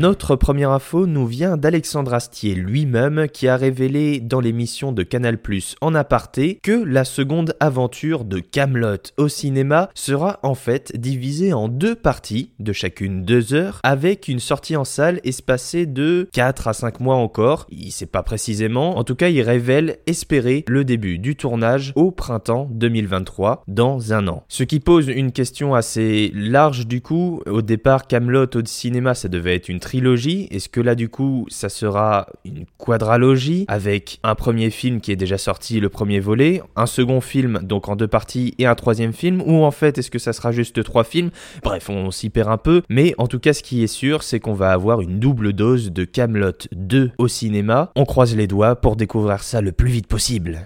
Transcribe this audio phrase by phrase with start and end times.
[0.00, 5.36] Notre première info nous vient d'Alexandre Astier lui-même qui a révélé dans l'émission de Canal+
[5.82, 11.68] en aparté que la seconde aventure de Camelot au cinéma sera en fait divisée en
[11.68, 16.72] deux parties de chacune deux heures avec une sortie en salle espacée de 4 à
[16.72, 17.66] 5 mois encore.
[17.68, 22.10] Il sait pas précisément, en tout cas il révèle espérer le début du tournage au
[22.10, 24.44] printemps 2023 dans un an.
[24.48, 27.42] Ce qui pose une question assez large du coup.
[27.44, 30.46] Au départ Camelot au cinéma ça devait être une trilogie.
[30.52, 35.16] Est-ce que là, du coup, ça sera une quadralogie avec un premier film qui est
[35.16, 39.12] déjà sorti, le premier volet, un second film, donc en deux parties, et un troisième
[39.12, 41.30] film Ou en fait, est-ce que ça sera juste trois films?
[41.64, 42.82] Bref, on s'y perd un peu.
[42.88, 45.90] Mais en tout cas, ce qui est sûr, c'est qu'on va avoir une double dose
[45.90, 47.90] de Camelot 2 au cinéma.
[47.96, 50.62] On croise les doigts pour découvrir ça le plus vite possible.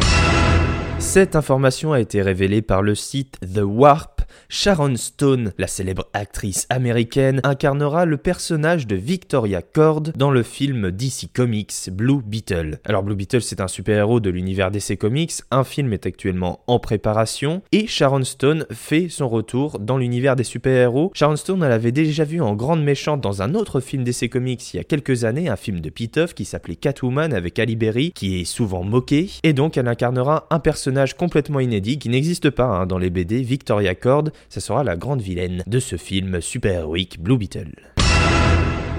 [1.05, 4.14] Cette information a été révélée par le site The Warp
[4.48, 10.91] Sharon Stone, la célèbre actrice américaine, incarnera le personnage de Victoria Cord dans le film
[10.91, 12.78] DC Comics Blue Beetle.
[12.84, 16.78] Alors Blue Beetle c'est un super-héros de l'univers DC Comics, un film est actuellement en
[16.78, 21.11] préparation et Sharon Stone fait son retour dans l'univers des super-héros.
[21.14, 24.74] Sharon Stone elle avait déjà vu en grande méchante dans un autre film DC Comics
[24.74, 28.12] il y a quelques années, un film de Pitoff qui s'appelait Catwoman avec Ali Berry
[28.12, 32.66] qui est souvent moqué et donc elle incarnera un personnage complètement inédit qui n'existe pas
[32.66, 37.20] hein, dans les BD Victoria Cord ce sera la grande vilaine de ce film super-héroïque
[37.20, 37.93] Blue Beetle.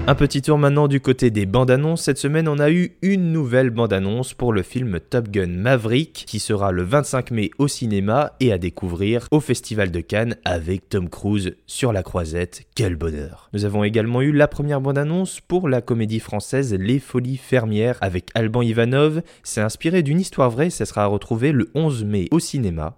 [0.08, 2.02] Un petit tour maintenant du côté des bandes annonces.
[2.02, 6.24] Cette semaine, on a eu une nouvelle bande annonce pour le film Top Gun Maverick
[6.28, 10.88] qui sera le 25 mai au cinéma et à découvrir au Festival de Cannes avec
[10.88, 12.62] Tom Cruise sur la croisette.
[12.76, 13.50] Quel bonheur!
[13.52, 17.98] Nous avons également eu la première bande annonce pour la comédie française Les Folies Fermières
[18.00, 19.22] avec Alban Ivanov.
[19.42, 22.96] C'est inspiré d'une histoire vraie, ça sera retrouvé le 11 mai au cinéma.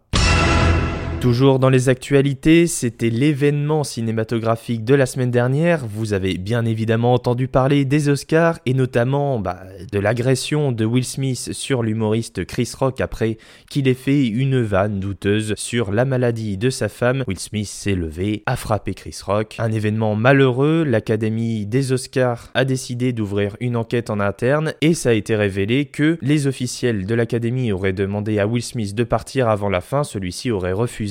[1.20, 5.84] Toujours dans les actualités, c'était l'événement cinématographique de la semaine dernière.
[5.84, 11.04] Vous avez bien évidemment entendu parler des Oscars et notamment bah, de l'agression de Will
[11.04, 13.36] Smith sur l'humoriste Chris Rock après
[13.68, 17.24] qu'il ait fait une vanne douteuse sur la maladie de sa femme.
[17.26, 19.56] Will Smith s'est levé, a frappé Chris Rock.
[19.58, 25.08] Un événement malheureux, l'Académie des Oscars a décidé d'ouvrir une enquête en interne et ça
[25.08, 29.48] a été révélé que les officiels de l'Académie auraient demandé à Will Smith de partir
[29.48, 31.07] avant la fin, celui-ci aurait refusé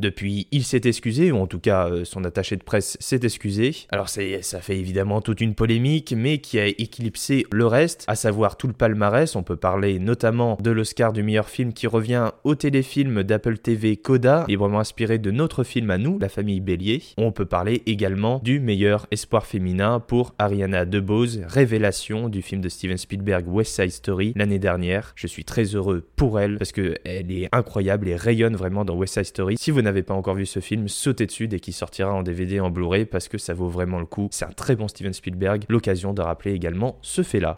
[0.00, 3.74] depuis, il s'est excusé, ou en tout cas euh, son attaché de presse s'est excusé.
[3.90, 8.56] Alors ça fait évidemment toute une polémique, mais qui a éclipsé le reste, à savoir
[8.56, 9.36] tout le palmarès.
[9.36, 13.96] On peut parler notamment de l'Oscar du meilleur film qui revient au téléfilm d'Apple TV
[13.96, 17.02] Coda, librement inspiré de notre film à nous, La famille Bélier.
[17.16, 22.68] On peut parler également du meilleur espoir féminin pour Ariana DeBose, révélation du film de
[22.68, 25.12] Steven Spielberg West Side Story l'année dernière.
[25.14, 29.14] Je suis très heureux pour elle parce qu'elle est incroyable et rayonne vraiment dans West
[29.14, 32.12] Side Story si vous n'avez pas encore vu ce film, sautez dessus dès qu'il sortira
[32.12, 34.28] en DVD en Blu-ray parce que ça vaut vraiment le coup.
[34.30, 35.64] C'est un très bon Steven Spielberg.
[35.68, 37.54] L'occasion de rappeler également ce fait-là.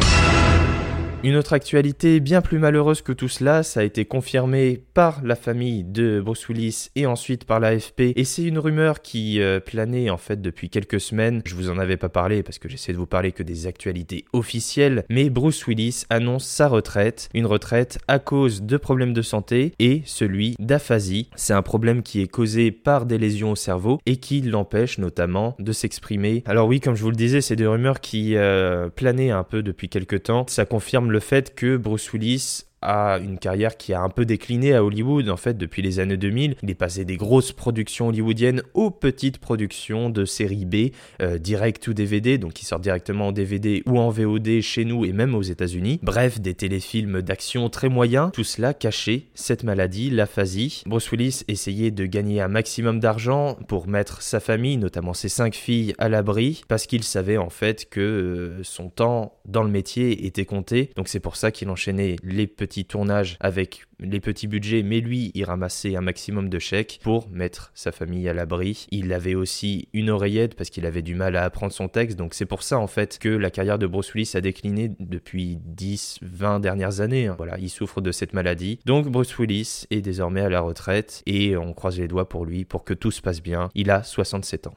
[1.24, 5.34] Une autre actualité bien plus malheureuse que tout cela, ça a été confirmé par la
[5.34, 8.12] famille de Bruce Willis et ensuite par l'AFP.
[8.14, 11.42] Et c'est une rumeur qui euh, planait en fait depuis quelques semaines.
[11.44, 14.26] Je vous en avais pas parlé parce que j'essaie de vous parler que des actualités
[14.32, 15.04] officielles.
[15.10, 17.28] Mais Bruce Willis annonce sa retraite.
[17.34, 21.30] Une retraite à cause de problèmes de santé et celui d'aphasie.
[21.34, 25.56] C'est un problème qui est causé par des lésions au cerveau et qui l'empêche notamment
[25.58, 26.44] de s'exprimer.
[26.46, 29.64] Alors oui, comme je vous le disais, c'est des rumeurs qui euh, planaient un peu
[29.64, 30.46] depuis quelques temps.
[30.48, 34.74] Ça confirme le fait que Bruce Willis a une carrière qui a un peu décliné
[34.74, 36.56] à Hollywood en fait depuis les années 2000.
[36.62, 41.86] Il est passé des grosses productions hollywoodiennes aux petites productions de série B, euh, direct
[41.88, 45.34] ou DVD, donc qui sortent directement en DVD ou en VOD chez nous et même
[45.34, 46.00] aux États-Unis.
[46.02, 50.82] Bref, des téléfilms d'action très moyens, tout cela caché cette maladie, l'aphasie.
[50.86, 55.54] Bruce Willis essayait de gagner un maximum d'argent pour mettre sa famille, notamment ses cinq
[55.54, 60.26] filles, à l'abri, parce qu'il savait en fait que euh, son temps dans le métier
[60.26, 60.90] était compté.
[60.96, 65.00] Donc c'est pour ça qu'il enchaînait les petits petits tournages avec les petits budgets, mais
[65.00, 68.86] lui, il ramassait un maximum de chèques pour mettre sa famille à l'abri.
[68.90, 72.34] Il avait aussi une oreillette parce qu'il avait du mal à apprendre son texte, donc
[72.34, 76.18] c'est pour ça en fait que la carrière de Bruce Willis a décliné depuis 10,
[76.22, 77.26] 20 dernières années.
[77.26, 77.34] hein.
[77.36, 78.78] Voilà, il souffre de cette maladie.
[78.84, 82.64] Donc Bruce Willis est désormais à la retraite et on croise les doigts pour lui
[82.64, 83.70] pour que tout se passe bien.
[83.74, 84.74] Il a 67 ans.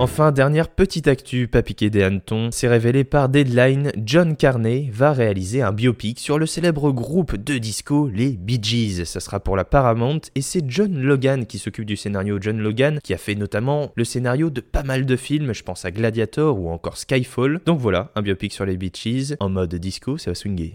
[0.00, 5.12] Enfin, dernière petite actu, pas piqué des hannetons, c'est révélé par Deadline, John Carney va
[5.12, 9.04] réaliser un biopic sur le célèbre groupe de disco, les Bee Gees.
[9.04, 12.38] Ça sera pour la Paramount et c'est John Logan qui s'occupe du scénario.
[12.40, 15.84] John Logan qui a fait notamment le scénario de pas mal de films, je pense
[15.84, 17.60] à Gladiator ou encore Skyfall.
[17.64, 20.74] Donc voilà, un biopic sur les Bee Gees en mode disco, ça va swinguer.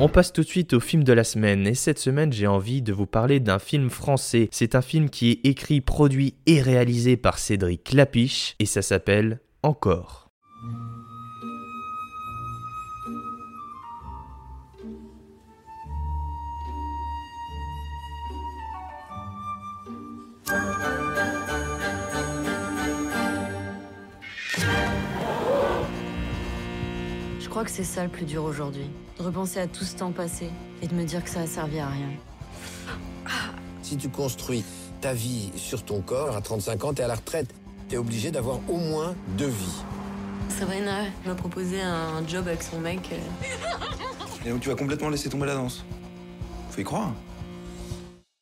[0.00, 2.82] On passe tout de suite au film de la semaine et cette semaine j'ai envie
[2.82, 4.48] de vous parler d'un film français.
[4.50, 9.38] C'est un film qui est écrit, produit et réalisé par Cédric Clapiche et ça s'appelle
[9.62, 10.23] Encore.
[27.54, 28.90] Crois que c'est ça le plus dur aujourd'hui.
[29.16, 30.50] De repenser à tout ce temps passé
[30.82, 32.08] et de me dire que ça a servi à rien.
[33.80, 34.64] Si tu construis
[35.00, 37.54] ta vie sur ton corps, à 35 ans, t'es à la retraite.
[37.88, 39.82] T'es obligé d'avoir au moins deux vies.
[40.48, 43.08] Sabrina m'a proposé un job avec son mec.
[43.12, 45.84] euh, Et donc tu vas complètement laisser tomber la danse.
[46.70, 47.12] Faut y croire.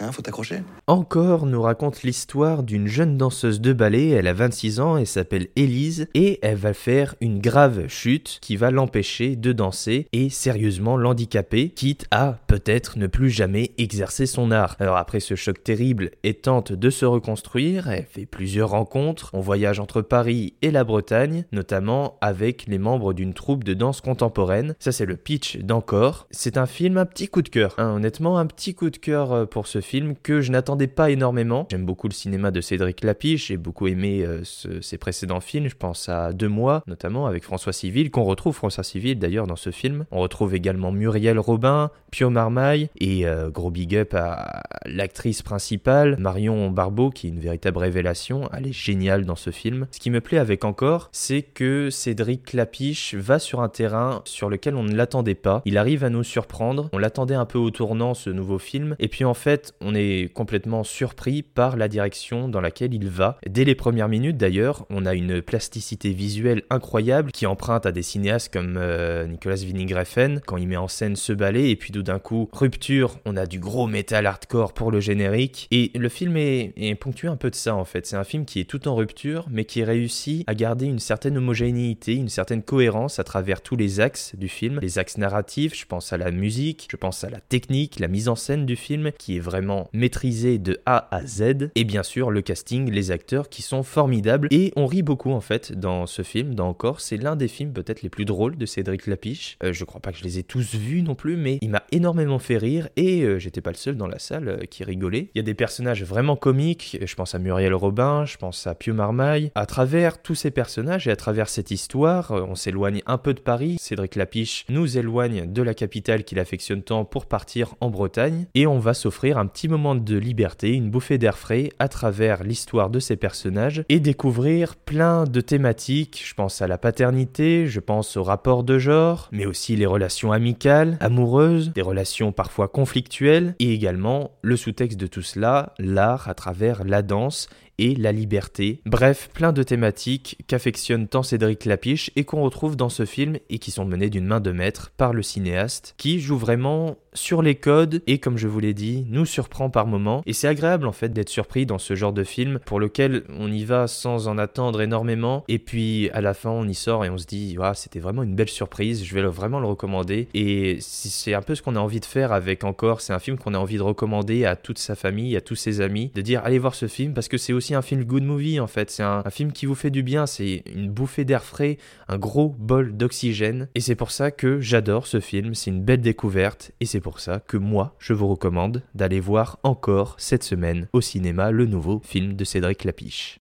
[0.03, 0.63] Hein, faut t'accrocher.
[0.89, 5.47] Encore nous raconte l'histoire d'une jeune danseuse de ballet, elle a 26 ans, elle s'appelle
[5.55, 10.97] Élise, et elle va faire une grave chute qui va l'empêcher de danser et sérieusement
[10.97, 14.75] l'handicaper, quitte à peut-être ne plus jamais exercer son art.
[14.81, 19.41] Alors après ce choc terrible, elle tente de se reconstruire, elle fait plusieurs rencontres, on
[19.41, 24.75] voyage entre Paris et la Bretagne, notamment avec les membres d'une troupe de danse contemporaine.
[24.81, 26.27] Ça c'est le pitch d'Encore.
[26.33, 29.33] C'est un film un petit coup de cœur, hein, honnêtement un petit coup de cœur
[29.33, 29.92] euh, pour ce film
[30.23, 31.67] que je n'attendais pas énormément.
[31.71, 35.77] J'aime beaucoup le cinéma de Cédric Lapiche, j'ai beaucoup aimé euh, ses précédents films, je
[35.77, 39.71] pense à Deux mois notamment avec François Civil, qu'on retrouve François Civil d'ailleurs dans ce
[39.71, 40.05] film.
[40.11, 46.17] On retrouve également Muriel Robin, Pio Marmaille et euh, gros big up à l'actrice principale,
[46.19, 48.49] Marion Barbeau, qui est une véritable révélation.
[48.57, 49.87] Elle est géniale dans ce film.
[49.91, 54.49] Ce qui me plaît avec Encore, c'est que Cédric Lapiche va sur un terrain sur
[54.49, 55.63] lequel on ne l'attendait pas.
[55.65, 56.89] Il arrive à nous surprendre.
[56.93, 58.97] On l'attendait un peu au tournant, ce nouveau film.
[58.99, 63.39] Et puis en fait, on est complètement surpris par la direction dans laquelle il va.
[63.49, 68.03] Dès les premières minutes d'ailleurs, on a une plasticité visuelle incroyable qui emprunte à des
[68.03, 71.93] cinéastes comme euh, Nicolas Winding Refn quand il met en scène ce ballet et puis
[71.93, 76.37] d'un coup, rupture, on a du gros métal hardcore pour le générique et le film
[76.37, 78.07] est, est ponctué un peu de ça en fait.
[78.07, 81.37] C'est un film qui est tout en rupture mais qui réussit à garder une certaine
[81.37, 85.87] homogénéité, une certaine cohérence à travers tous les axes du film, les axes narratifs, je
[85.87, 89.13] pense à la musique, je pense à la technique, la mise en scène du film
[89.19, 93.49] qui est vraiment maîtrisée de A à Z et bien sûr le casting, les acteurs
[93.49, 97.17] qui sont formidables et on rit beaucoup en fait dans ce film, dans Encore, c'est
[97.17, 99.57] l'un des films peut-être les plus drôles de Cédric Lapiche.
[99.63, 101.83] Euh, je crois pas que je les ai tous vus non plus mais il m'a
[101.93, 105.31] énormément fait rire et euh, j'étais pas le seul dans la salle euh, qui rigolait.
[105.35, 108.75] Il y a des personnages vraiment comiques, je pense à Muriel Robin, je pense à
[108.75, 109.51] Pio Marmaille.
[109.55, 113.41] À travers tous ces personnages et à travers cette histoire, on s'éloigne un peu de
[113.41, 113.77] Paris.
[113.79, 118.67] Cédric Lapiche nous éloigne de la capitale qu'il affectionne tant pour partir en Bretagne et
[118.67, 122.91] on va s'offrir un petit moment de liberté, une bouffée d'air frais à travers l'histoire
[122.91, 126.23] de ces personnages et découvrir plein de thématiques.
[126.27, 130.33] Je pense à la paternité, je pense au rapport de genre, mais aussi les relations
[130.33, 136.35] amicales, amoureuses, des relations parfois conflictuelles et également le sous-texte de tout cela, l'art à
[136.35, 137.49] travers la danse
[137.83, 138.81] et la liberté.
[138.87, 143.59] Bref, plein de thématiques qu'affectionne tant Cédric Lapiche et qu'on retrouve dans ce film et
[143.59, 147.57] qui sont menées d'une main de maître par le cinéaste qui joue vraiment sur les
[147.57, 150.23] codes et comme je vous l'ai dit, nous surprend par moments.
[150.27, 153.51] Et c'est agréable en fait d'être surpris dans ce genre de film pour lequel on
[153.51, 157.11] y va sans en attendre énormément et puis à la fin on y sort et
[157.11, 161.35] on se dit c'était vraiment une belle surprise, je vais vraiment le recommander et c'est
[161.35, 163.59] un peu ce qu'on a envie de faire avec Encore, c'est un film qu'on a
[163.59, 166.75] envie de recommander à toute sa famille, à tous ses amis, de dire allez voir
[166.75, 169.31] ce film parce que c'est aussi un film good movie en fait, c'est un, un
[169.31, 173.69] film qui vous fait du bien, c'est une bouffée d'air frais, un gros bol d'oxygène
[173.75, 177.21] et c'est pour ça que j'adore ce film, c'est une belle découverte et c'est pour
[177.21, 182.01] ça que moi je vous recommande d'aller voir encore cette semaine au cinéma le nouveau
[182.05, 183.39] film de Cédric Lapiche.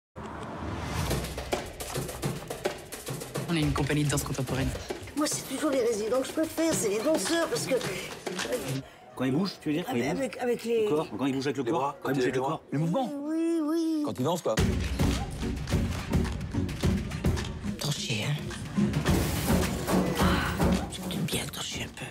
[3.48, 4.68] On est une compagnie de danse contemporaine.
[5.16, 7.74] Moi, c'est toujours les résidents que je préfère, c'est les danseurs, parce que.
[9.16, 10.84] Quand il bouge, tu veux dire Quand il bouge Avec, avec les.
[10.84, 12.40] le corps Quand il bouge avec le Les corps bras, Quand il bouge avec le
[12.40, 13.12] corps Les mouvements
[14.10, 14.56] quand il danse, quoi.
[17.78, 18.34] Tranché, hein.
[21.08, 22.06] J'aime bien trancher un peu.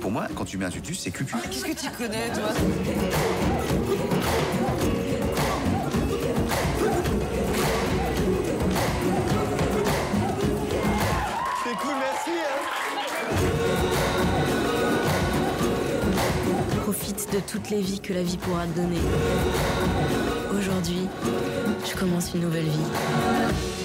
[0.00, 1.34] Pour moi, quand tu mets un tutu, c'est cucu.
[1.34, 2.52] Ah, qu'est-ce que tu connais, toi?
[17.10, 19.00] De toutes les vies que la vie pourra te donner.
[20.56, 21.08] Aujourd'hui,
[21.84, 23.79] je commence une nouvelle vie.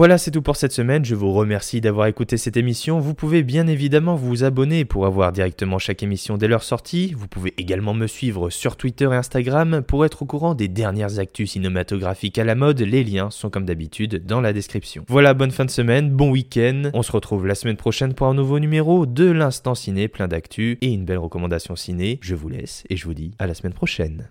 [0.00, 1.04] Voilà, c'est tout pour cette semaine.
[1.04, 3.00] Je vous remercie d'avoir écouté cette émission.
[3.00, 7.12] Vous pouvez bien évidemment vous abonner pour avoir directement chaque émission dès leur sortie.
[7.12, 11.18] Vous pouvez également me suivre sur Twitter et Instagram pour être au courant des dernières
[11.18, 12.80] actus cinématographiques à la mode.
[12.80, 15.04] Les liens sont comme d'habitude dans la description.
[15.06, 16.84] Voilà, bonne fin de semaine, bon week-end.
[16.94, 20.78] On se retrouve la semaine prochaine pour un nouveau numéro de l'Instant Ciné, plein d'actu
[20.80, 22.18] et une belle recommandation ciné.
[22.22, 24.30] Je vous laisse et je vous dis à la semaine prochaine.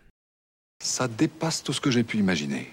[0.84, 2.70] Ça dépasse tout ce que j'ai pu imaginer.